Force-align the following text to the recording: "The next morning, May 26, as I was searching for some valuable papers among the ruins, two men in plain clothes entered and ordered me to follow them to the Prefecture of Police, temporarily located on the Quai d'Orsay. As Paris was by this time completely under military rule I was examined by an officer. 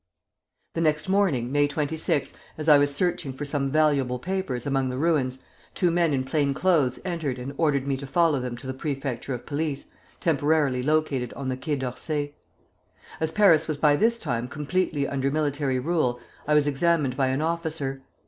"The 0.73 0.81
next 0.81 1.07
morning, 1.09 1.51
May 1.51 1.67
26, 1.67 2.33
as 2.57 2.67
I 2.67 2.79
was 2.79 2.91
searching 2.91 3.33
for 3.33 3.45
some 3.45 3.71
valuable 3.71 4.17
papers 4.17 4.65
among 4.65 4.89
the 4.89 4.97
ruins, 4.97 5.37
two 5.75 5.91
men 5.91 6.11
in 6.11 6.23
plain 6.23 6.55
clothes 6.55 6.99
entered 7.05 7.37
and 7.37 7.53
ordered 7.55 7.85
me 7.85 7.95
to 7.97 8.07
follow 8.07 8.39
them 8.39 8.57
to 8.57 8.65
the 8.65 8.73
Prefecture 8.73 9.35
of 9.35 9.45
Police, 9.45 9.91
temporarily 10.19 10.81
located 10.81 11.33
on 11.33 11.49
the 11.49 11.55
Quai 11.55 11.75
d'Orsay. 11.75 12.33
As 13.19 13.31
Paris 13.31 13.67
was 13.67 13.77
by 13.77 13.95
this 13.95 14.17
time 14.17 14.47
completely 14.47 15.07
under 15.07 15.29
military 15.29 15.77
rule 15.77 16.19
I 16.47 16.55
was 16.55 16.65
examined 16.65 17.15
by 17.15 17.27
an 17.27 17.43
officer. 17.43 18.01